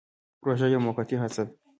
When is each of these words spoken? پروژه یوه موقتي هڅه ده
پروژه 0.41 0.67
یوه 0.71 0.83
موقتي 0.85 1.15
هڅه 1.21 1.41
ده 1.47 1.51